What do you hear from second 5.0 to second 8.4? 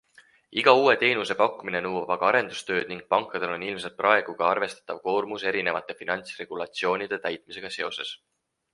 koormus erinevate finantsregulatsioonide täitmisega seoses.